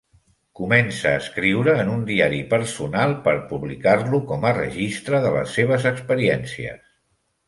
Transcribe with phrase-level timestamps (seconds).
[0.59, 5.87] Comença a escriure en un diari personal per publicar-lo com a registre de les seves
[5.91, 6.81] experiències.